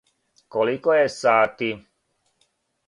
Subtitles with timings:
[0.55, 1.71] Колико је сати?